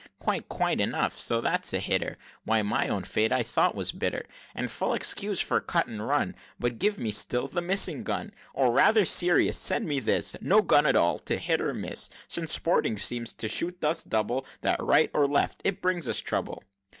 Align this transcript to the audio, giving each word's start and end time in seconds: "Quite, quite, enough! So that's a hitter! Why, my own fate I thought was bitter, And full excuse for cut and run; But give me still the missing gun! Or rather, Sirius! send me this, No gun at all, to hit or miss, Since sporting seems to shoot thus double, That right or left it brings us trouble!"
"Quite, 0.17 0.49
quite, 0.49 0.81
enough! 0.81 1.15
So 1.15 1.41
that's 1.41 1.73
a 1.75 1.79
hitter! 1.79 2.17
Why, 2.43 2.63
my 2.63 2.87
own 2.87 3.03
fate 3.03 3.31
I 3.31 3.43
thought 3.43 3.75
was 3.75 3.91
bitter, 3.91 4.25
And 4.55 4.71
full 4.71 4.95
excuse 4.95 5.39
for 5.39 5.61
cut 5.61 5.85
and 5.85 6.07
run; 6.07 6.35
But 6.59 6.79
give 6.79 6.97
me 6.97 7.11
still 7.11 7.47
the 7.47 7.61
missing 7.61 8.01
gun! 8.03 8.31
Or 8.55 8.71
rather, 8.71 9.05
Sirius! 9.05 9.59
send 9.59 9.87
me 9.87 9.99
this, 9.99 10.35
No 10.41 10.63
gun 10.63 10.87
at 10.87 10.95
all, 10.95 11.19
to 11.19 11.37
hit 11.37 11.61
or 11.61 11.75
miss, 11.75 12.09
Since 12.27 12.51
sporting 12.51 12.97
seems 12.97 13.31
to 13.35 13.47
shoot 13.47 13.79
thus 13.79 14.03
double, 14.03 14.43
That 14.61 14.81
right 14.81 15.11
or 15.13 15.27
left 15.27 15.61
it 15.63 15.83
brings 15.83 16.07
us 16.07 16.19
trouble!" 16.19 16.63